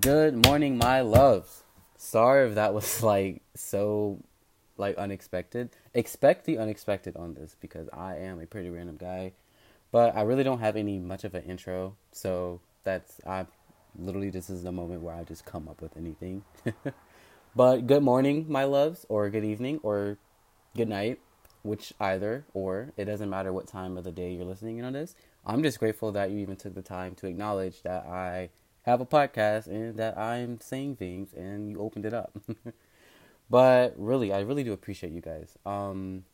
[0.00, 1.64] Good morning, my loves.
[1.98, 4.22] Sorry if that was like so
[4.78, 5.68] like unexpected.
[5.92, 9.32] Expect the unexpected on this because I am a pretty random guy.
[9.90, 13.44] But I really don't have any much of an intro, so that's I
[13.94, 16.42] literally this is the moment where I just come up with anything.
[17.54, 20.16] but good morning, my loves, or good evening, or
[20.74, 21.20] good night,
[21.64, 24.94] which either or it doesn't matter what time of the day you're listening in on
[24.94, 25.14] this.
[25.44, 28.48] I'm just grateful that you even took the time to acknowledge that I
[28.82, 32.36] have a podcast and that I'm saying things and you opened it up.
[33.50, 35.56] but really, I really do appreciate you guys.
[35.64, 36.24] Um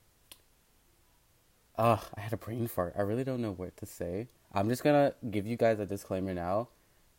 [1.77, 2.95] uh, I had a brain fart.
[2.98, 4.27] I really don't know what to say.
[4.53, 6.69] I'm just gonna give you guys a disclaimer now.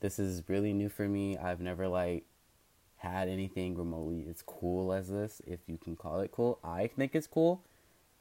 [0.02, 1.38] This is really new for me.
[1.38, 2.26] I've never like
[2.98, 6.60] had anything remotely as cool as this, if you can call it cool.
[6.64, 7.62] I think it's cool,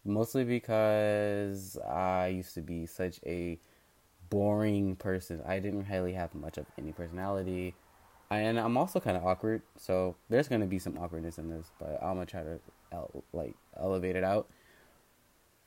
[0.05, 3.59] mostly because I used to be such a
[4.31, 5.43] boring person.
[5.47, 7.75] I didn't really have much of any personality.
[8.31, 11.99] And I'm also kind of awkward, so there's gonna be some awkwardness in this, but
[12.03, 12.61] I'm gonna try to
[13.33, 14.49] like elevate it out.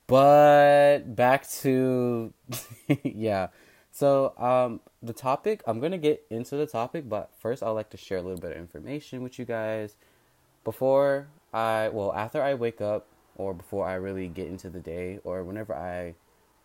[0.07, 2.33] But back to
[3.03, 3.47] yeah.
[3.91, 7.89] So um the topic, I'm going to get into the topic, but first I'd like
[7.91, 9.95] to share a little bit of information with you guys
[10.63, 15.19] before I well, after I wake up or before I really get into the day
[15.23, 16.15] or whenever I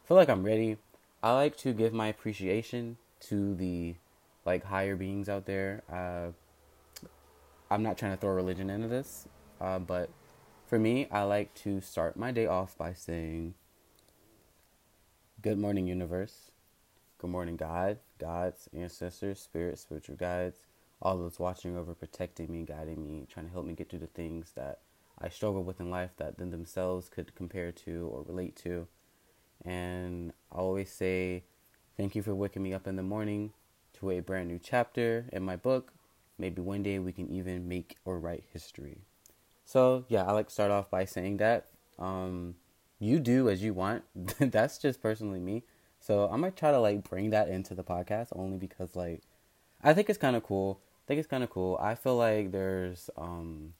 [0.04, 0.76] feel like I'm ready,
[1.26, 3.96] I like to give my appreciation to the
[4.44, 5.82] like higher beings out there.
[5.92, 6.30] Uh
[7.68, 9.26] I'm not trying to throw religion into this,
[9.60, 10.08] uh, but
[10.68, 13.54] for me, I like to start my day off by saying,
[15.42, 16.52] Good morning, universe.
[17.18, 20.60] Good morning, God, gods, ancestors, spirits, spiritual guides,
[21.02, 24.06] all those watching over, protecting me, guiding me, trying to help me get through the
[24.06, 24.78] things that
[25.18, 28.86] I struggle with in life that then themselves could compare to or relate to.
[29.64, 31.44] And I always say,
[31.96, 33.52] Thank you for waking me up in the morning
[33.94, 35.92] to a brand new chapter in my book.
[36.38, 38.98] Maybe one day we can even make or write history.
[39.64, 41.68] So yeah, I like to start off by saying that
[41.98, 42.56] um,
[42.98, 44.04] you do as you want.
[44.38, 45.64] That's just personally me.
[45.98, 49.22] So I might try to like bring that into the podcast only because like
[49.82, 50.80] I think it's kind of cool.
[50.84, 51.78] I think it's kind of cool.
[51.80, 53.72] I feel like there's um,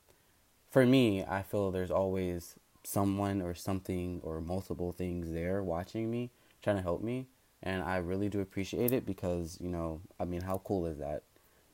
[0.70, 6.30] for me, I feel there's always someone or something or multiple things there watching me,
[6.62, 7.26] trying to help me,
[7.62, 11.22] and I really do appreciate it because you know, I mean, how cool is that?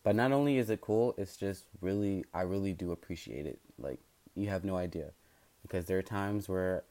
[0.03, 3.59] But not only is it cool, it's just really I really do appreciate it.
[3.78, 4.00] Like
[4.34, 5.11] you have no idea.
[5.61, 6.83] Because there are times where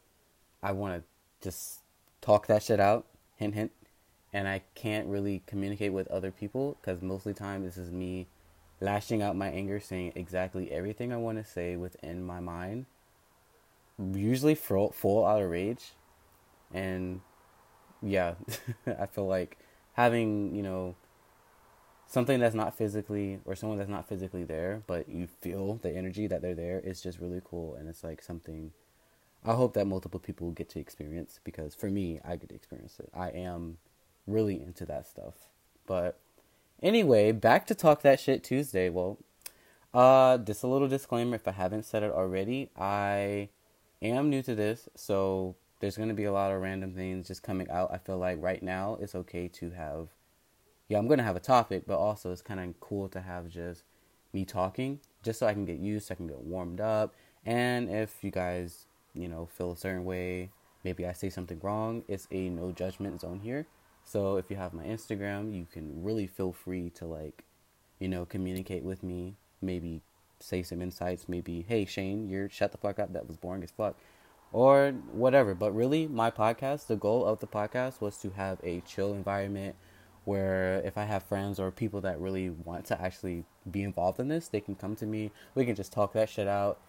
[0.63, 1.03] I want to
[1.43, 1.79] just
[2.21, 3.05] talk that shit out,
[3.35, 3.71] hint hint,
[4.31, 8.27] and I can't really communicate with other people because mostly time this is me
[8.79, 12.85] lashing out my anger, saying exactly everything I want to say within my mind.
[14.13, 15.91] Usually full out of rage,
[16.73, 17.21] and
[18.01, 18.35] yeah,
[18.99, 19.57] I feel like
[19.93, 20.95] having you know
[22.07, 26.27] something that's not physically or someone that's not physically there but you feel the energy
[26.27, 27.75] that they're there is just really cool.
[27.75, 28.71] And it's like something
[29.45, 32.99] i hope that multiple people get to experience because for me i get to experience
[32.99, 33.09] it.
[33.13, 33.77] I am
[34.27, 35.47] really into that stuff.
[35.87, 36.19] But
[36.83, 38.89] anyway back to talk that shit tuesday.
[38.89, 39.17] Well
[39.93, 43.49] uh just a little disclaimer if i haven't said it already i
[44.01, 47.43] am new to this so there's going to be a lot of random things just
[47.43, 50.09] coming out i feel like right now it's okay to have
[50.91, 53.83] yeah, I'm gonna have a topic, but also it's kind of cool to have just
[54.33, 57.89] me talking, just so I can get used, so I can get warmed up, and
[57.89, 60.49] if you guys, you know, feel a certain way,
[60.83, 63.67] maybe I say something wrong, it's a no judgment zone here.
[64.03, 67.45] So if you have my Instagram, you can really feel free to like,
[67.99, 70.01] you know, communicate with me, maybe
[70.41, 73.71] say some insights, maybe, hey Shane, you're shut the fuck up, that was boring as
[73.71, 73.95] fuck.
[74.53, 75.55] Or whatever.
[75.55, 79.75] But really my podcast, the goal of the podcast was to have a chill environment
[80.25, 84.27] where if I have friends or people that really want to actually be involved in
[84.27, 85.31] this, they can come to me.
[85.55, 86.79] We can just talk that shit out.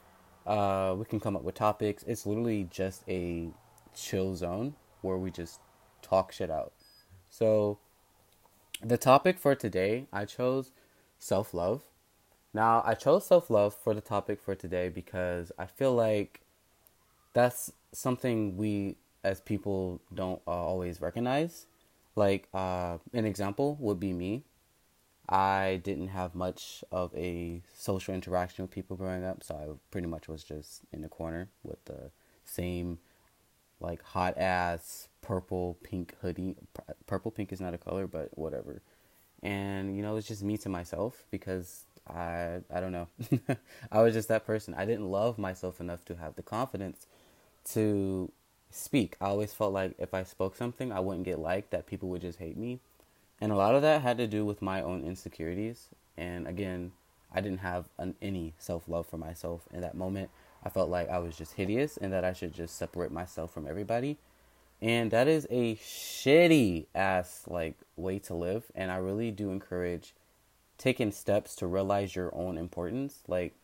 [0.47, 2.03] Uh, we can come up with topics.
[2.07, 3.49] It's literally just a
[3.95, 5.61] chill zone where we just
[6.03, 6.73] talk shit out.
[7.31, 7.79] So,
[8.83, 10.73] the topic for today, I chose
[11.19, 11.85] self love.
[12.55, 16.41] Now, I chose self love for the topic for today because I feel like
[17.33, 21.67] that's something we as people don't uh, always recognize
[22.17, 24.45] like uh, an example would be me.
[25.29, 30.09] I didn't have much of a social interaction with people growing up, so I pretty
[30.09, 32.11] much was just in the corner with the
[32.45, 32.99] same
[33.81, 36.57] like hot ass purple pink hoodie.
[37.07, 38.83] Purple pink is not a color, but whatever.
[39.43, 43.09] And you know, it's just me to myself because I I don't know.
[43.93, 44.75] I was just that person.
[44.75, 47.07] I didn't love myself enough to have the confidence
[47.71, 48.31] to
[48.71, 49.17] speak.
[49.21, 52.23] I always felt like if I spoke something, I wouldn't get liked, that people would
[52.23, 52.81] just hate me.
[53.41, 55.89] And a lot of that had to do with my own insecurities.
[56.17, 56.93] And again,
[57.35, 60.31] I didn't have an, any self love for myself in that moment.
[60.65, 63.67] I felt like I was just hideous and that I should just separate myself from
[63.67, 64.19] everybody.
[64.81, 68.65] And that is a shitty ass like way to live.
[68.75, 70.15] And I really do encourage
[70.83, 73.23] taking steps to realize your own importance.
[73.29, 73.55] Like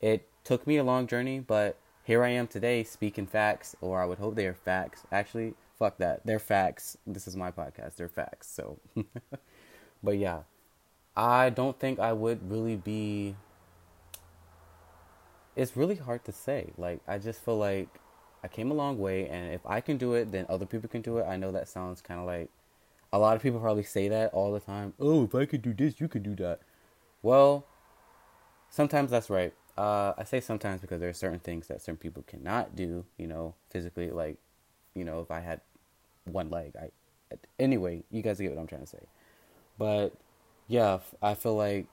[0.00, 4.06] it took me a long journey, but here I am today speaking facts, or I
[4.06, 5.02] would hope they are facts.
[5.10, 6.24] Actually, fuck that.
[6.24, 6.96] They're facts.
[7.06, 7.96] This is my podcast.
[7.96, 8.48] They're facts.
[8.48, 8.78] So,
[10.02, 10.42] but yeah,
[11.16, 13.34] I don't think I would really be.
[15.56, 16.70] It's really hard to say.
[16.78, 17.88] Like, I just feel like
[18.44, 21.02] I came a long way, and if I can do it, then other people can
[21.02, 21.24] do it.
[21.24, 22.48] I know that sounds kind of like
[23.12, 24.94] a lot of people probably say that all the time.
[24.98, 26.60] Oh, if I could do this, you could do that.
[27.22, 27.66] Well,
[28.70, 29.52] sometimes that's right.
[29.76, 33.26] Uh, I say sometimes because there are certain things that certain people cannot do, you
[33.26, 34.10] know, physically.
[34.10, 34.38] Like,
[34.94, 35.60] you know, if I had
[36.24, 36.90] one leg, I.
[37.60, 39.06] Anyway, you guys get what I'm trying to say.
[39.78, 40.12] But
[40.66, 41.86] yeah, I feel like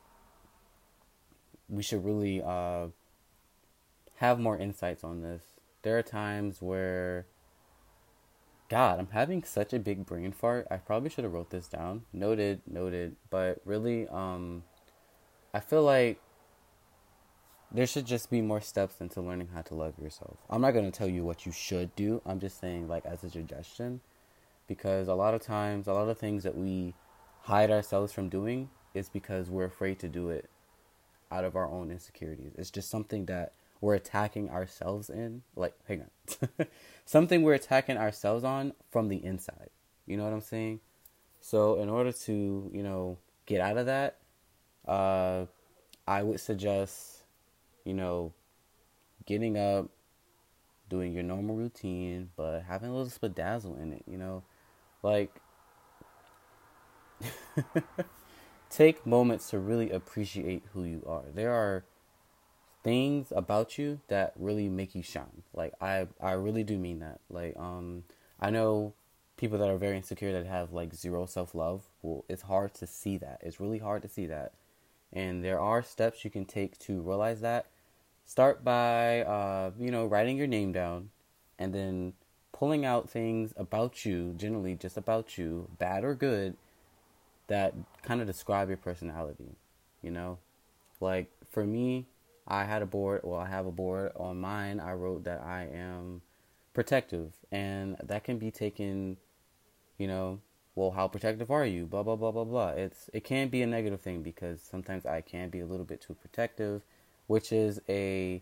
[1.69, 2.87] we should really uh,
[4.15, 5.43] have more insights on this.
[5.83, 7.27] There are times where,
[8.69, 10.67] God, I'm having such a big brain fart.
[10.69, 12.03] I probably should have wrote this down.
[12.11, 13.15] Noted, noted.
[13.29, 14.63] But really, um,
[15.53, 16.19] I feel like
[17.71, 20.37] there should just be more steps into learning how to love yourself.
[20.49, 22.21] I'm not going to tell you what you should do.
[22.25, 24.01] I'm just saying, like, as a suggestion,
[24.67, 26.93] because a lot of times, a lot of things that we
[27.43, 30.49] hide ourselves from doing is because we're afraid to do it
[31.31, 32.53] out of our own insecurities.
[32.57, 35.43] It's just something that we're attacking ourselves in.
[35.55, 36.67] Like, hang on.
[37.05, 39.69] something we're attacking ourselves on from the inside.
[40.05, 40.79] You know what I'm saying?
[41.39, 44.17] So, in order to, you know, get out of that,
[44.87, 45.45] uh,
[46.07, 47.17] I would suggest
[47.87, 48.33] you know,
[49.25, 49.89] getting up,
[50.89, 54.43] doing your normal routine, but having a little spadazzle in it, you know?
[55.01, 55.33] Like,
[58.69, 61.23] take moments to really appreciate who you are.
[61.33, 61.85] There are
[62.87, 65.43] things about you that really make you shine.
[65.53, 67.19] Like I I really do mean that.
[67.29, 68.05] Like um
[68.39, 68.93] I know
[69.35, 71.81] people that are very insecure that have like zero self-love.
[72.01, 73.41] Well, it's hard to see that.
[73.43, 74.53] It's really hard to see that.
[75.11, 77.65] And there are steps you can take to realize that
[78.25, 81.09] start by uh, you know writing your name down
[81.59, 82.13] and then
[82.53, 86.55] pulling out things about you generally just about you bad or good
[87.47, 89.55] that kind of describe your personality
[90.01, 90.37] you know
[90.99, 92.05] like for me
[92.47, 95.63] i had a board well i have a board on mine i wrote that i
[95.73, 96.21] am
[96.73, 99.17] protective and that can be taken
[99.97, 100.39] you know
[100.75, 103.67] well how protective are you blah blah blah blah blah it's it can be a
[103.67, 106.81] negative thing because sometimes i can be a little bit too protective
[107.27, 108.41] which is a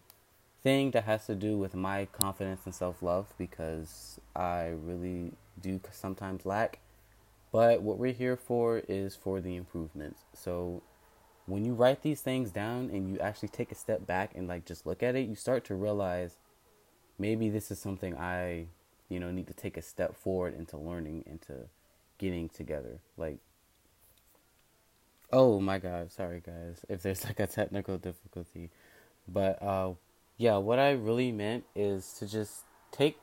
[0.66, 5.80] thing that has to do with my confidence and self love because I really do
[5.92, 6.80] sometimes lack.
[7.52, 10.22] But what we're here for is for the improvements.
[10.34, 10.82] So
[11.46, 14.66] when you write these things down and you actually take a step back and like
[14.66, 16.38] just look at it, you start to realize
[17.20, 18.68] maybe this is something I,
[19.10, 21.68] you know, need to take a step forward into learning, into
[22.18, 23.00] getting together.
[23.18, 23.38] Like
[25.32, 28.70] Oh my god, sorry guys if there's like a technical difficulty.
[29.28, 29.94] But uh
[30.38, 33.18] yeah, what I really meant is to just take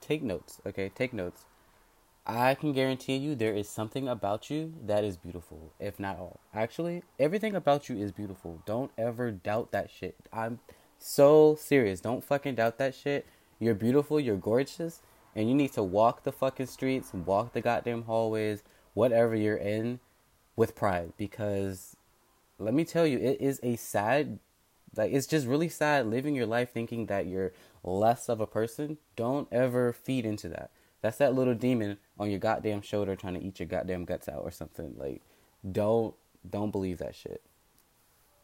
[0.00, 0.88] take notes, okay?
[0.88, 1.44] Take notes.
[2.26, 6.40] I can guarantee you there is something about you that is beautiful, if not all.
[6.52, 8.62] Actually, everything about you is beautiful.
[8.66, 10.16] Don't ever doubt that shit.
[10.32, 10.58] I'm
[10.98, 12.00] so serious.
[12.00, 13.26] Don't fucking doubt that shit.
[13.60, 15.02] You're beautiful, you're gorgeous,
[15.36, 18.64] and you need to walk the fucking streets, and walk the goddamn hallways,
[18.94, 20.00] whatever you're in
[20.56, 21.96] with pride because
[22.58, 24.38] let me tell you it is a sad
[24.96, 27.52] like it's just really sad living your life thinking that you're
[27.84, 30.70] less of a person don't ever feed into that
[31.06, 34.40] that's that little demon on your goddamn shoulder trying to eat your goddamn guts out
[34.42, 35.22] or something like
[35.70, 36.14] don't
[36.48, 37.42] don't believe that shit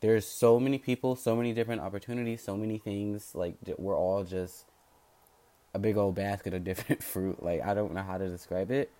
[0.00, 4.66] there's so many people so many different opportunities so many things like we're all just
[5.74, 8.92] a big old basket of different fruit like i don't know how to describe it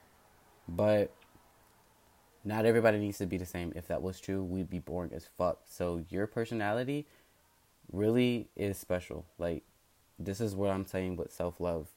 [0.68, 1.12] but
[2.44, 3.72] not everybody needs to be the same.
[3.76, 5.60] If that was true, we'd be boring as fuck.
[5.64, 7.06] So your personality
[7.92, 9.26] really is special.
[9.38, 9.62] Like
[10.18, 11.91] this is what I'm saying with self-love.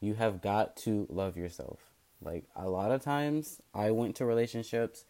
[0.00, 1.78] You have got to love yourself.
[2.20, 5.04] Like a lot of times I went to relationships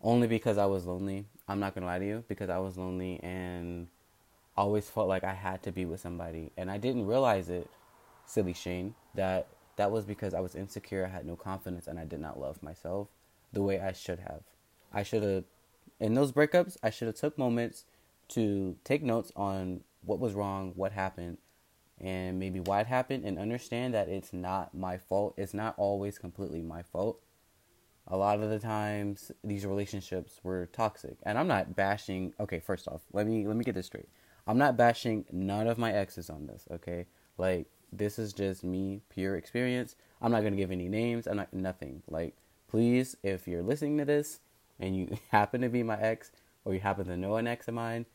[0.00, 1.26] only because I was lonely.
[1.48, 3.88] I'm not going to lie to you because I was lonely and
[4.56, 7.68] always felt like I had to be with somebody and I didn't realize it,
[8.26, 9.46] silly Shane, that
[9.76, 12.62] that was because I was insecure, I had no confidence and I did not love
[12.62, 13.08] myself
[13.52, 14.42] the way I should have.
[14.92, 15.44] I should have
[16.00, 17.84] in those breakups, I should have took moments
[18.28, 21.38] to take notes on what was wrong, what happened,
[22.00, 25.34] and maybe why it happened and understand that it's not my fault.
[25.36, 27.20] It's not always completely my fault.
[28.10, 31.18] a lot of the times these relationships were toxic.
[31.24, 34.08] And I'm not bashing okay, first off, let me let me get this straight.
[34.46, 37.06] I'm not bashing none of my exes on this, okay?
[37.36, 39.94] Like this is just me pure experience.
[40.22, 41.26] I'm not to give any names.
[41.26, 42.02] I'm not nothing.
[42.08, 42.34] Like
[42.68, 44.40] please if you're listening to this
[44.80, 46.32] and you happen to be my ex
[46.64, 48.06] or you happen to know an ex of mine,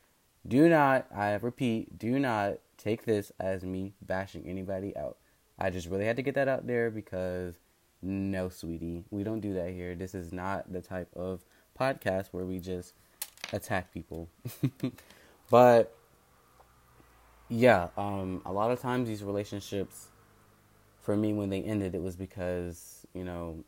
[0.48, 5.18] do not, I repeat, do not take this as me bashing anybody out.
[5.58, 7.56] I just really had to get that out there because
[8.02, 9.96] no, sweetie, we don't do that here.
[9.96, 11.42] This is not the type of
[11.80, 12.94] podcast where we just
[13.54, 14.28] attack people.
[15.50, 15.96] but
[17.50, 20.08] yeah, um, a lot of times these relationships,
[21.02, 23.64] for me, when they ended, it was because you know.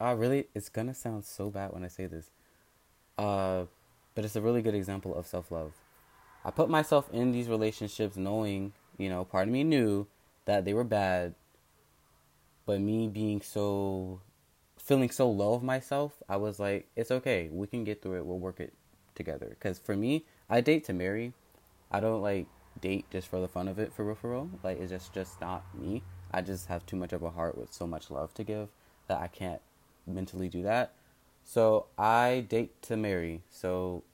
[0.00, 2.30] I really, it's gonna sound so bad when I say this.
[3.16, 3.66] Uh,
[4.14, 5.72] but it's a really good example of self love.
[6.44, 10.08] I put myself in these relationships knowing, you know, part of me knew
[10.44, 11.34] that they were bad,
[12.66, 14.20] but me being so,
[14.76, 17.48] feeling so low of myself, I was like, it's okay.
[17.52, 18.26] We can get through it.
[18.26, 18.72] We'll work it
[19.14, 19.48] together.
[19.50, 21.32] Because for me, I date to marry.
[21.90, 22.46] I don't like
[22.80, 24.50] date just for the fun of it, for real, for real.
[24.64, 26.02] Like, it's just, just not me.
[26.32, 28.68] I just have too much of a heart with so much love to give
[29.06, 29.60] that I can't
[30.06, 30.92] mentally do that.
[31.44, 33.42] So I date to marry.
[33.50, 34.04] So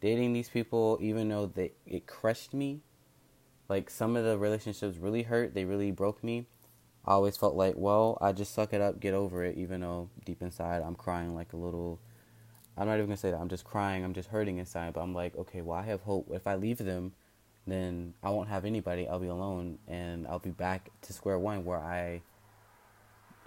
[0.00, 2.80] dating these people, even though they it crushed me,
[3.68, 5.54] like some of the relationships really hurt.
[5.54, 6.46] They really broke me.
[7.04, 10.10] I always felt like, well, I just suck it up, get over it, even though
[10.24, 12.00] deep inside I'm crying like a little.
[12.76, 13.40] I'm not even gonna say that.
[13.40, 14.04] I'm just crying.
[14.04, 14.94] I'm just hurting inside.
[14.94, 16.28] But I'm like, okay, well, I have hope.
[16.32, 17.12] If I leave them,
[17.66, 19.08] then I won't have anybody.
[19.08, 22.22] I'll be alone, and I'll be back to square one where I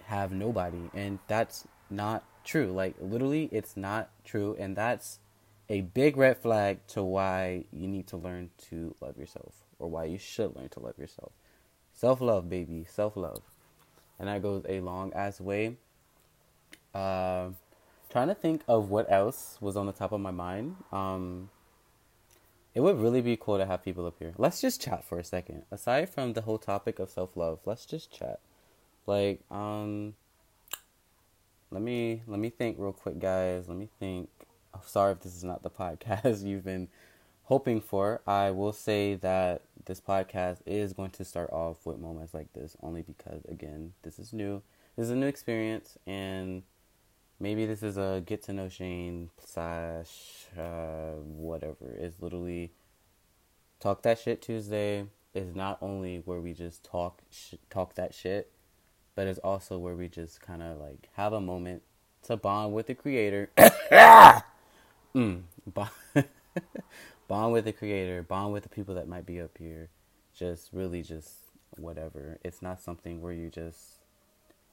[0.04, 2.72] have nobody, and that's not true.
[2.72, 5.18] Like literally, it's not true, and that's
[5.68, 10.04] a big red flag to why you need to learn to love yourself, or why
[10.04, 11.32] you should learn to love yourself.
[11.92, 13.42] Self love, baby, self love,
[14.18, 15.76] and that goes a long ass way.
[16.94, 17.48] Uh,
[18.10, 20.76] trying to think of what else was on the top of my mind.
[20.92, 21.48] Um,
[22.74, 24.32] it would really be cool to have people up here.
[24.38, 25.64] Let's just chat for a second.
[25.70, 28.40] Aside from the whole topic of self love, let's just chat.
[29.06, 30.14] Like, um,
[31.72, 33.66] let me let me think real quick, guys.
[33.66, 34.28] Let me think.
[34.74, 36.88] Oh, sorry if this is not the podcast you've been
[37.44, 38.20] hoping for.
[38.26, 42.76] I will say that this podcast is going to start off with moments like this,
[42.82, 44.62] only because again, this is new.
[44.96, 46.62] This is a new experience, and
[47.40, 51.96] maybe this is a get to know Shane slash uh, whatever.
[51.98, 52.72] It's literally
[53.80, 55.06] talk that shit Tuesday.
[55.34, 58.52] Is not only where we just talk sh- talk that shit
[59.14, 61.82] but it's also where we just kind of like have a moment
[62.24, 63.50] to bond with the creator.
[65.14, 65.90] mm, bond,
[67.28, 69.88] bond with the creator, bond with the people that might be up here.
[70.34, 71.32] Just really just
[71.76, 72.38] whatever.
[72.42, 74.02] It's not something where you just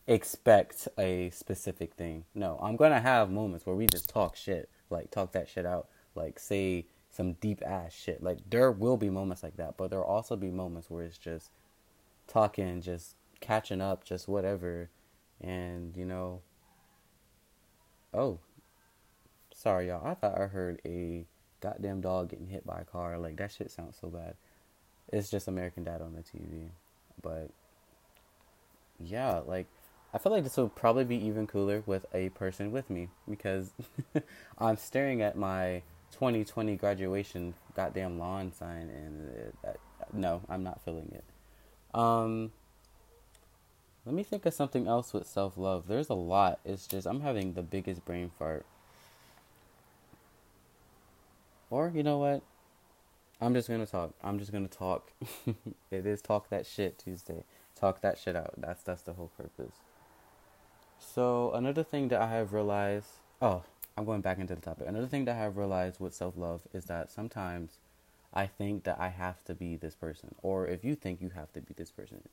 [0.08, 2.26] expect a specific thing.
[2.34, 5.66] No, I'm going to have moments where we just talk shit, like talk that shit
[5.66, 8.24] out, like say some deep ass shit.
[8.24, 11.52] Like there will be moments like that, but there'll also be moments where it's just
[12.28, 14.90] talking just catching up, just whatever.
[15.42, 16.42] And, you know,
[18.14, 18.40] oh,
[19.54, 20.06] sorry, y'all.
[20.06, 21.26] I thought I heard a
[21.62, 23.18] goddamn dog getting hit by a car.
[23.18, 24.36] Like, that shit sounds so bad.
[25.12, 26.70] It's just American Dad on the TV.
[27.22, 27.50] But,
[29.00, 29.68] yeah, like,
[30.14, 33.72] I feel like this would probably be even cooler with a person with me because
[34.58, 39.72] I'm staring at my 2020 graduation goddamn lawn sign and it, uh,
[40.14, 41.24] no, I'm not feeling it.
[41.98, 42.52] Um,
[44.10, 45.88] let me think of something else with self love.
[45.88, 46.60] There's a lot.
[46.66, 48.66] It's just I'm having the biggest brain fart.
[51.70, 52.42] Or you know what?
[53.40, 54.16] I'm just gonna talk.
[54.24, 55.12] I'm just gonna talk.
[55.92, 57.44] it is talk that shit Tuesday.
[57.80, 58.56] Talk that shit out.
[58.58, 59.76] That's that's the whole purpose.
[60.98, 63.10] So another thing that I have realized.
[63.44, 63.62] Oh,
[63.96, 64.88] I'm going back into the topic.
[64.88, 67.78] Another thing that I have realized with self love is that sometimes
[68.34, 71.54] I think that I have to be this person, or if you think you have
[71.54, 72.24] to be this person,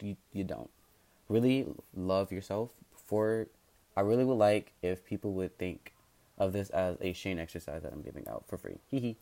[0.00, 0.70] you you don't
[1.28, 2.70] really love yourself
[3.06, 3.48] for
[3.96, 5.94] I really would like if people would think
[6.38, 8.78] of this as a Shane exercise that I'm giving out for free.
[8.90, 9.16] Hee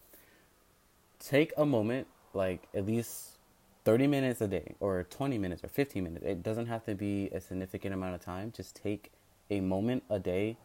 [1.19, 3.39] Take a moment, like at least
[3.85, 6.25] 30 minutes a day, or 20 minutes, or 15 minutes.
[6.25, 8.53] It doesn't have to be a significant amount of time.
[8.57, 9.13] Just take
[9.51, 10.57] a moment a day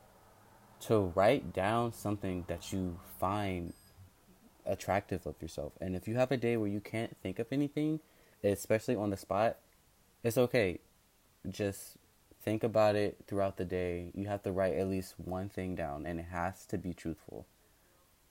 [0.82, 3.74] to write down something that you find
[4.65, 5.74] attractive of yourself.
[5.79, 8.00] And if you have a day where you can't think of anything,
[8.44, 9.58] especially on the spot,
[10.24, 10.79] it's okay
[11.50, 11.98] just
[12.44, 14.12] think about it throughout the day.
[14.13, 17.46] You have to write at least one thing down, and it has to be truthful.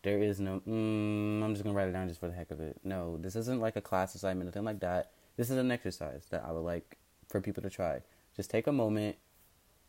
[0.02, 2.60] There is no, mm, I'm just gonna write it down just for the heck of
[2.60, 2.78] it.
[2.84, 5.10] No, this isn't like a class assignment, nothing like that.
[5.36, 6.96] This is an exercise that I would like
[7.28, 8.02] for people to try.
[8.36, 9.16] Just take a moment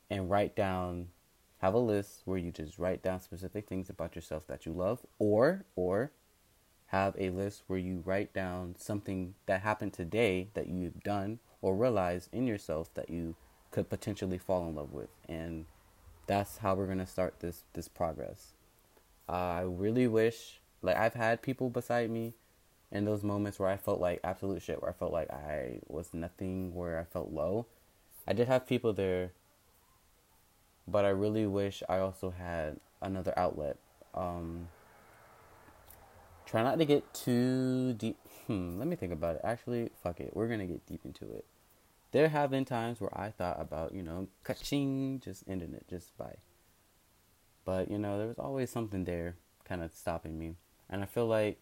[0.09, 1.09] and write down
[1.59, 5.05] have a list where you just write down specific things about yourself that you love
[5.19, 6.11] or or
[6.87, 11.75] have a list where you write down something that happened today that you've done or
[11.75, 13.35] realized in yourself that you
[13.71, 15.09] could potentially fall in love with.
[15.27, 15.65] And
[16.27, 18.53] that's how we're going to start this this progress.
[19.29, 22.33] Uh, i really wish like i've had people beside me
[22.93, 26.13] in those moments where i felt like absolute shit where i felt like i was
[26.13, 27.65] nothing where i felt low.
[28.25, 29.31] I did have people there
[30.87, 33.77] but i really wish i also had another outlet.
[34.13, 34.69] Um,
[36.47, 38.17] try not to get too deep.
[38.47, 39.41] Hmm, let me think about it.
[39.43, 40.31] Actually, fuck it.
[40.33, 41.45] We're gonna get deep into it.
[42.11, 46.17] There have been times where I thought about, you know, catching, just ending it, just
[46.17, 46.37] by.
[47.65, 49.35] But you know, there was always something there,
[49.65, 50.55] kind of stopping me,
[50.89, 51.59] and I feel like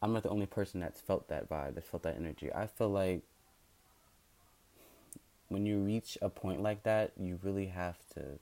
[0.00, 2.52] I'm not the only person that's felt that vibe, that felt that energy.
[2.52, 3.22] I feel like
[5.48, 8.38] when you reach a point like that, you really have to.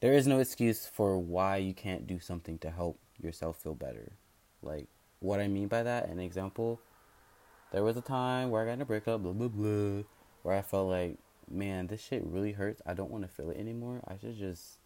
[0.00, 4.12] There is no excuse for why you can't do something to help yourself feel better.
[4.62, 4.86] Like,
[5.20, 6.80] what I mean by that, an example,
[7.72, 10.02] there was a time where I got in a breakup, blah, blah, blah,
[10.42, 11.18] where I felt like,
[11.50, 12.82] man, this shit really hurts.
[12.86, 14.00] I don't want to feel it anymore.
[14.06, 14.78] I should just,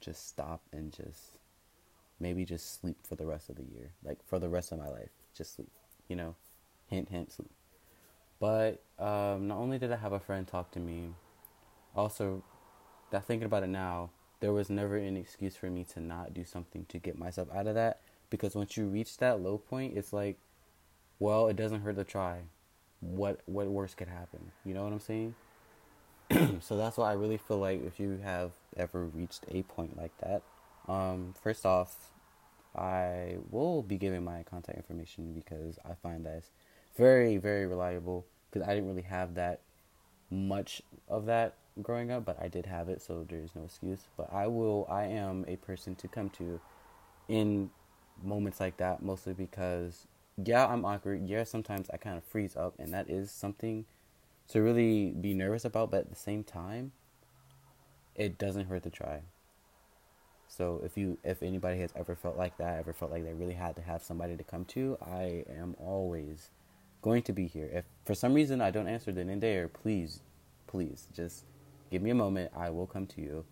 [0.00, 1.38] just stop and just,
[2.18, 3.90] maybe just sleep for the rest of the year.
[4.04, 5.10] Like, for the rest of my life.
[5.36, 5.70] Just sleep,
[6.08, 6.34] you know?
[6.88, 7.50] Hint, hint, sleep.
[8.38, 11.14] But, um, not only did I have a friend talk to me,
[11.94, 12.42] also,
[13.10, 14.10] that thinking about it now,
[14.40, 17.66] there was never an excuse for me to not do something to get myself out
[17.66, 20.36] of that because once you reach that low point, it's like,
[21.18, 22.40] well, it doesn't hurt to try.
[23.00, 24.52] What what worse could happen?
[24.64, 25.34] You know what I'm saying?
[26.60, 30.12] so that's why I really feel like if you have ever reached a point like
[30.18, 30.42] that,
[30.88, 32.12] um, first off,
[32.74, 36.50] I will be giving my contact information because I find that it's
[36.96, 39.60] very very reliable because I didn't really have that
[40.30, 44.08] much of that growing up, but I did have it, so there's no excuse.
[44.16, 46.60] But I will, I am a person to come to
[47.28, 47.70] in
[48.22, 50.06] moments like that mostly because
[50.42, 51.26] yeah, I'm awkward.
[51.26, 53.86] Yeah, sometimes I kind of freeze up, and that is something
[54.48, 55.90] to really be nervous about.
[55.90, 56.92] But at the same time,
[58.14, 59.22] it doesn't hurt to try.
[60.48, 63.54] So if you, if anybody has ever felt like that, ever felt like they really
[63.54, 66.50] had to have somebody to come to, I am always
[67.02, 67.68] going to be here.
[67.72, 70.20] If for some reason I don't answer then and there, please,
[70.66, 71.44] please just
[71.90, 72.52] give me a moment.
[72.56, 73.44] I will come to you.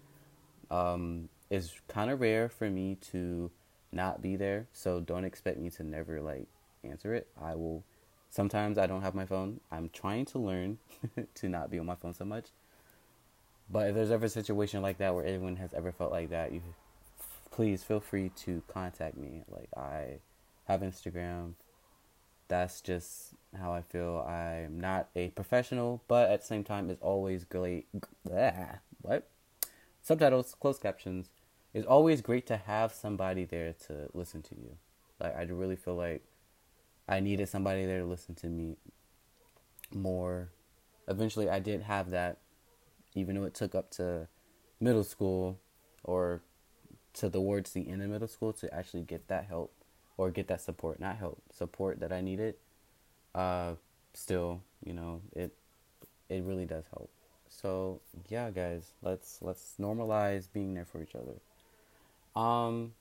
[0.70, 3.50] Um, it's kind of rare for me to
[3.94, 4.66] not be there.
[4.72, 6.46] So don't expect me to never like
[6.82, 7.28] answer it.
[7.40, 7.84] I will.
[8.30, 9.60] Sometimes I don't have my phone.
[9.70, 10.78] I'm trying to learn
[11.34, 12.46] to not be on my phone so much.
[13.70, 16.52] But if there's ever a situation like that where anyone has ever felt like that,
[16.52, 16.60] you
[17.50, 19.42] please feel free to contact me.
[19.48, 20.18] Like I
[20.66, 21.52] have Instagram.
[22.48, 24.18] That's just how I feel.
[24.28, 27.86] I'm not a professional, but at the same time, it's always great.
[28.24, 28.52] Blah,
[29.00, 29.26] what?
[30.02, 31.30] Subtitles, closed captions
[31.74, 34.76] it's always great to have somebody there to listen to you.
[35.20, 36.22] Like I really feel like
[37.08, 38.76] I needed somebody there to listen to me
[39.92, 40.50] more.
[41.08, 42.38] Eventually, I did have that,
[43.14, 44.28] even though it took up to
[44.80, 45.58] middle school
[46.04, 46.42] or
[47.14, 49.72] to the towards the end of middle school to actually get that help
[50.16, 52.54] or get that support, not help, support that I needed.
[53.34, 53.74] Uh,
[54.14, 55.52] still, you know, it
[56.28, 57.10] it really does help.
[57.48, 61.34] So yeah, guys, let's let's normalize being there for each other.
[62.36, 62.92] Um,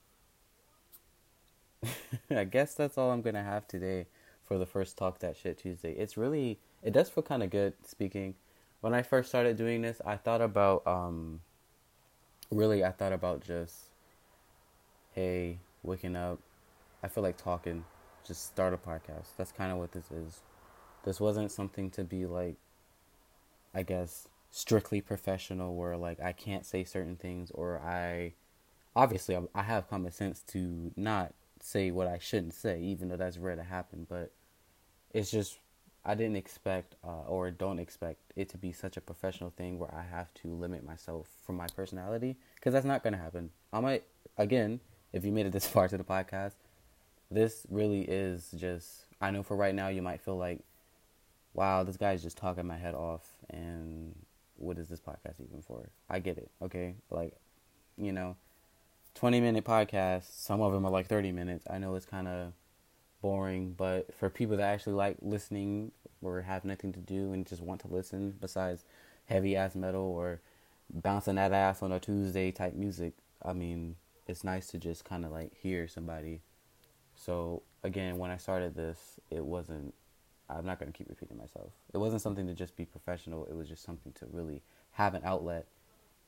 [2.29, 4.07] I guess that's all I'm gonna have today
[4.45, 5.93] for the first Talk That Shit Tuesday.
[5.93, 8.35] It's really, it does feel kind of good speaking.
[8.81, 11.41] When I first started doing this, I thought about, um,
[12.51, 13.85] really, I thought about just,
[15.13, 16.39] hey, waking up.
[17.01, 17.85] I feel like talking.
[18.25, 19.35] Just start a podcast.
[19.37, 20.41] That's kind of what this is.
[21.03, 22.55] This wasn't something to be like,
[23.73, 28.33] I guess, strictly professional where like I can't say certain things or I
[28.95, 33.37] obviously I have common sense to not say what I shouldn't say, even though that's
[33.37, 34.05] rare to happen.
[34.09, 34.31] But
[35.13, 35.57] it's just
[36.05, 39.93] I didn't expect uh, or don't expect it to be such a professional thing where
[39.93, 43.49] I have to limit myself from my personality because that's not going to happen.
[43.71, 44.03] I might
[44.37, 44.79] again,
[45.13, 46.53] if you made it this far to the podcast,
[47.31, 49.05] this really is just.
[49.21, 50.59] I know for right now you might feel like,
[51.53, 54.13] wow, this guy's just talking my head off, and
[54.57, 55.89] what is this podcast even for?
[56.09, 56.95] I get it, okay?
[57.09, 57.33] Like,
[57.97, 58.35] you know,
[59.15, 60.31] 20 minute podcasts.
[60.31, 61.65] Some of them are like 30 minutes.
[61.69, 62.53] I know it's kind of
[63.21, 67.61] boring, but for people that actually like listening or have nothing to do and just
[67.61, 68.83] want to listen besides
[69.25, 70.41] heavy ass metal or
[70.89, 73.95] bouncing that ass on a Tuesday type music, I mean,
[74.27, 76.41] it's nice to just kind of like hear somebody.
[77.15, 79.93] So, again, when I started this, it wasn't,
[80.49, 81.71] I'm not going to keep repeating myself.
[81.93, 85.21] It wasn't something to just be professional, it was just something to really have an
[85.23, 85.67] outlet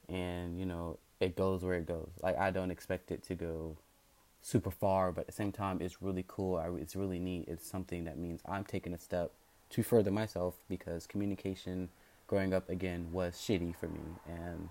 [0.10, 2.10] and you know it goes where it goes.
[2.21, 3.78] Like I don't expect it to go
[4.41, 6.58] super far, but at the same time, it's really cool.
[6.58, 7.47] I, it's really neat.
[7.47, 9.32] It's something that means I'm taking a step
[9.71, 11.89] to further myself because communication
[12.28, 14.69] growing up again was shitty for me, and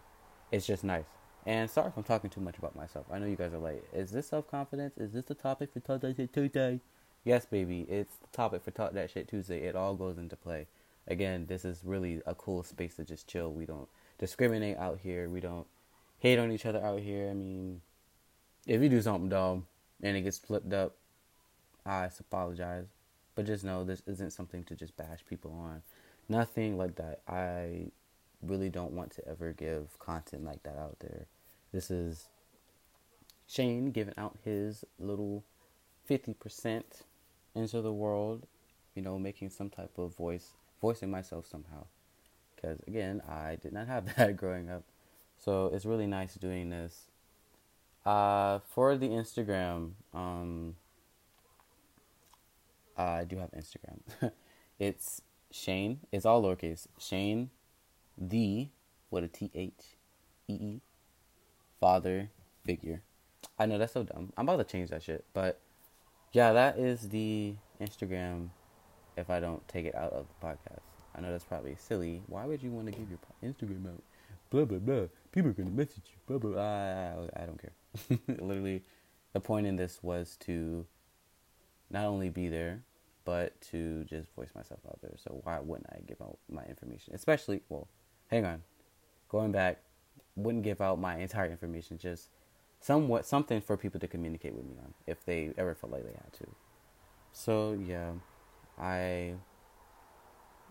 [0.53, 1.07] it's just nice.
[1.47, 3.07] And sorry if I'm talking too much about myself.
[3.13, 4.97] I know you guys are like, is this self confidence?
[4.97, 6.81] Is this the topic for Talk That Shit Tuesday?
[7.25, 9.63] Yes, baby, it's the topic for Talk That Shit Tuesday.
[9.63, 10.69] It all goes into play.
[11.09, 13.53] Again, this is really a cool space to just chill.
[13.53, 15.29] We don't discriminate out here.
[15.29, 15.67] We don't
[16.25, 17.29] hate on each other out here.
[17.29, 17.83] I mean,
[18.67, 19.67] if you do something dumb
[20.03, 20.97] and it gets flipped up,
[21.85, 22.87] I apologize.
[23.35, 25.83] But just know this isn't something to just bash people on.
[26.27, 27.21] Nothing like that.
[27.29, 27.89] I
[28.41, 31.27] really don't want to ever give content like that out there.
[31.73, 32.29] This is
[33.47, 35.45] Shane giving out his little
[36.09, 36.85] 50%
[37.55, 38.47] into the world,
[38.95, 41.85] you know, making some type of voice, voicing myself somehow.
[42.57, 44.85] Because again, I did not have that growing up.
[45.39, 47.11] So it's really nice doing this.
[48.05, 50.77] Uh, for the Instagram, um,
[52.97, 54.33] I do have Instagram.
[54.79, 56.01] it's Shane.
[56.13, 56.87] It's all lowercase.
[56.99, 57.51] Shane,
[58.19, 58.69] the
[59.11, 59.73] with a T H
[60.49, 60.81] E E,
[61.81, 62.29] father
[62.65, 63.03] figure.
[63.59, 64.33] I know that's so dumb.
[64.37, 65.61] I'm about to change that shit, but
[66.33, 68.49] yeah, that is the Instagram.
[69.17, 70.83] If I don't take it out of the podcast,
[71.15, 72.23] I know that's probably silly.
[72.27, 74.03] Why would you want to give your Instagram out?
[74.51, 75.07] Blah blah blah.
[75.35, 76.19] People are gonna message you.
[76.29, 76.63] Blah blah.
[76.63, 77.73] I, I don't care.
[78.39, 78.85] Literally,
[79.33, 80.87] the point in this was to
[81.91, 82.85] not only be there,
[83.25, 85.15] but to just voice myself out there.
[85.17, 87.17] So why wouldn't I give out my information?
[87.17, 87.89] Especially, well,
[88.29, 88.63] hang on,
[89.29, 89.79] going back,
[90.37, 91.99] wouldn't give out my entire information.
[91.99, 92.29] Just
[92.79, 96.13] somewhat something for people to communicate with me on if they ever felt like they
[96.13, 96.47] had to.
[97.33, 98.13] So yeah,
[98.79, 99.35] I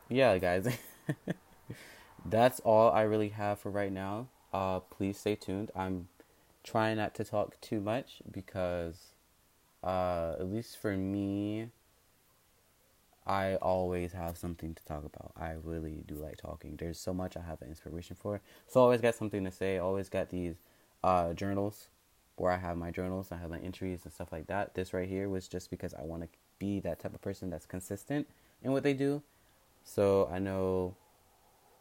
[0.08, 0.70] yeah, guys.
[2.26, 4.28] That's all I really have for right now.
[4.54, 5.72] Uh, please stay tuned.
[5.76, 6.08] I'm
[6.64, 9.14] trying not to talk too much because,
[9.84, 11.70] uh, at least for me,
[13.26, 15.32] I always have something to talk about.
[15.36, 16.76] I really do like talking.
[16.76, 18.42] There's so much I have inspiration for.
[18.68, 19.78] So I always got something to say.
[19.78, 20.56] I always got these
[21.04, 21.88] uh, journals
[22.36, 24.74] where I have my journals, I have my entries and stuff like that.
[24.76, 27.66] This right here was just because I want to be that type of person that's
[27.66, 28.28] consistent
[28.62, 29.22] in what they do.
[29.84, 30.96] So I know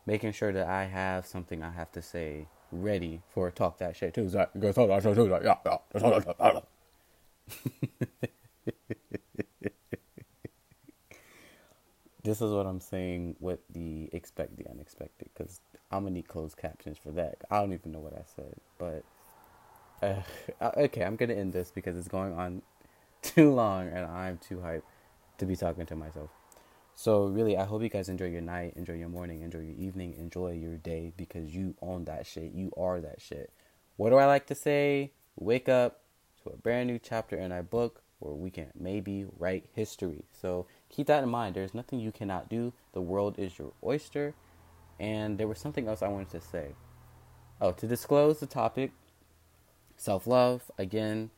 [0.06, 4.14] making sure that I have something I have to say ready for talk that shit
[4.14, 4.28] too.
[4.30, 5.16] Talk that shit.
[5.44, 6.60] Yeah, yeah.
[12.24, 16.56] this is what I'm saying with the expect the unexpected because I'm gonna need closed
[16.56, 17.36] captions for that.
[17.50, 19.04] I don't even know what I said, but
[20.02, 20.22] uh,
[20.78, 22.62] okay, I'm gonna end this because it's going on
[23.22, 24.82] too long and I'm too hyped
[25.38, 26.30] to be talking to myself.
[27.02, 30.14] So really, I hope you guys enjoy your night, enjoy your morning, enjoy your evening,
[30.16, 32.52] enjoy your day because you own that shit.
[32.52, 33.52] You are that shit.
[33.96, 35.10] What do I like to say?
[35.34, 35.98] Wake up
[36.44, 40.26] to a brand new chapter in our book where we can maybe write history.
[40.30, 41.56] So keep that in mind.
[41.56, 42.72] There's nothing you cannot do.
[42.92, 44.34] The world is your oyster.
[45.00, 46.68] And there was something else I wanted to say.
[47.60, 48.92] Oh, to disclose the topic,
[49.96, 50.70] self love.
[50.78, 51.30] Again,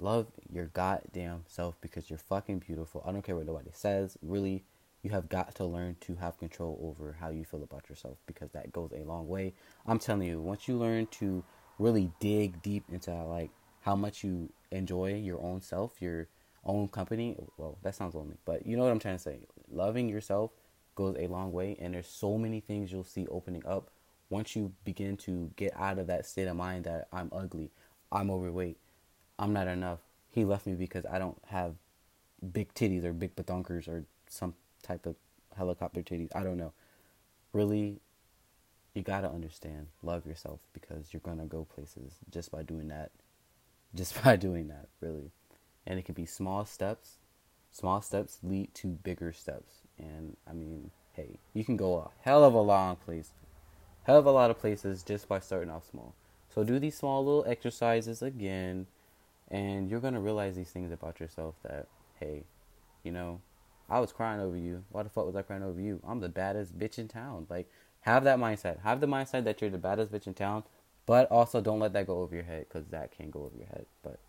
[0.00, 3.02] love your goddamn self because you're fucking beautiful.
[3.06, 4.16] I don't care what nobody says.
[4.22, 4.64] Really,
[5.02, 8.50] you have got to learn to have control over how you feel about yourself because
[8.52, 9.54] that goes a long way.
[9.86, 11.44] I'm telling you, once you learn to
[11.78, 16.28] really dig deep into like how much you enjoy your own self, your
[16.64, 17.36] own company.
[17.56, 19.40] Well, that sounds lonely, but you know what I'm trying to say.
[19.70, 20.50] Loving yourself
[20.94, 23.90] goes a long way, and there's so many things you'll see opening up
[24.30, 27.70] once you begin to get out of that state of mind that I'm ugly,
[28.12, 28.76] I'm overweight,
[29.38, 30.00] I'm not enough.
[30.30, 31.74] He left me because I don't have
[32.52, 35.16] big titties or big badonkers or some type of
[35.56, 36.30] helicopter titties.
[36.34, 36.72] I don't know.
[37.52, 38.00] Really,
[38.94, 43.10] you gotta understand, love yourself because you're gonna go places just by doing that
[43.94, 45.30] just by doing that, really.
[45.86, 47.16] And it can be small steps.
[47.70, 49.82] Small steps lead to bigger steps.
[49.98, 53.32] And I mean, hey, you can go a hell of a long place,
[54.04, 56.14] hell of a lot of places just by starting off small.
[56.54, 58.86] So do these small little exercises again,
[59.50, 61.86] and you're gonna realize these things about yourself that,
[62.18, 62.44] hey,
[63.02, 63.40] you know,
[63.88, 64.84] I was crying over you.
[64.90, 66.00] Why the fuck was I crying over you?
[66.06, 67.46] I'm the baddest bitch in town.
[67.48, 68.82] Like, have that mindset.
[68.82, 70.64] Have the mindset that you're the baddest bitch in town.
[71.06, 73.66] But also, don't let that go over your head because that can go over your
[73.66, 73.86] head.
[74.02, 74.20] But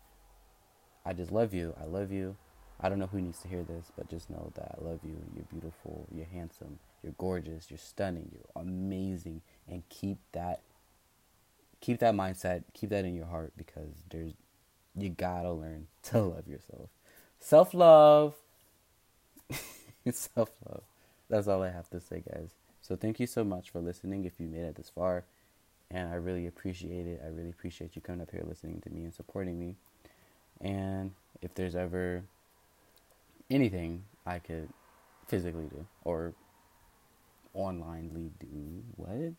[1.04, 1.74] I just love you.
[1.78, 2.36] I love you.
[2.80, 5.16] I don't know who needs to hear this, but just know that I love you.
[5.34, 6.08] You're beautiful.
[6.10, 6.78] You're handsome.
[7.02, 7.70] You're gorgeous.
[7.70, 8.30] You're stunning.
[8.32, 9.42] You're amazing.
[9.68, 10.62] And keep that
[11.80, 12.64] keep that mindset.
[12.72, 14.32] Keep that in your heart because there's
[15.02, 16.90] you gotta learn to love yourself.
[17.38, 18.34] Self love.
[20.10, 20.82] Self love.
[21.28, 22.50] That's all I have to say, guys.
[22.82, 24.24] So thank you so much for listening.
[24.24, 25.24] If you made it this far,
[25.90, 27.20] and I really appreciate it.
[27.24, 29.76] I really appreciate you coming up here listening to me and supporting me.
[30.60, 32.22] And if there's ever
[33.50, 34.68] anything I could
[35.26, 36.34] physically do or
[37.56, 39.34] onlinely do, what?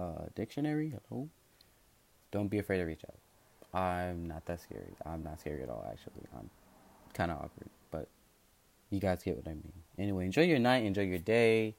[0.00, 0.94] Uh, dictionary?
[1.08, 1.28] Hello?
[2.30, 3.14] Don't be afraid to reach out.
[3.74, 4.92] I'm not that scary.
[5.06, 6.26] I'm not scary at all, actually.
[6.36, 6.50] I'm
[7.14, 8.08] kind of awkward, but
[8.90, 9.72] you guys get what I mean.
[9.98, 11.74] Anyway, enjoy your night, enjoy your day.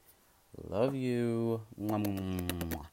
[0.68, 1.60] Love you.
[1.80, 2.86] Mwah, mwah, mwah.